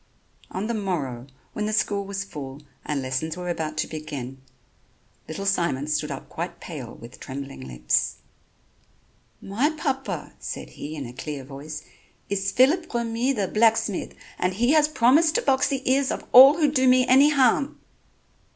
On 0.49 0.65
the 0.65 0.73
morrow, 0.73 1.27
when 1.53 1.67
the 1.67 1.73
school 1.73 2.03
was 2.05 2.23
full 2.23 2.63
and 2.83 3.03
lessons 3.03 3.37
were 3.37 3.49
about 3.49 3.77
to 3.77 3.87
begin, 3.87 4.41
little 5.27 5.45
Simon 5.45 5.85
stood 5.85 6.09
up 6.09 6.27
quite 6.27 6.59
pale 6.59 6.95
with 6.95 7.19
trembling 7.19 7.61
lips: 7.61 8.15
"My 9.43 9.69
papa," 9.69 10.33
said 10.39 10.71
he 10.71 10.95
in 10.95 11.05
a 11.05 11.13
clear 11.13 11.43
voice, 11.43 11.83
"is 12.31 12.51
Phillip 12.51 12.91
Remy, 12.91 13.33
the 13.33 13.47
blacksmith, 13.47 14.15
and 14.39 14.55
he 14.55 14.71
has 14.71 14.87
promised 14.87 15.35
to 15.35 15.43
box 15.43 15.67
the 15.67 15.87
ears 15.87 16.09
of 16.09 16.25
all 16.31 16.57
who 16.57 16.71
do 16.71 16.87
me 16.87 17.05
any 17.05 17.29
harm." 17.29 17.79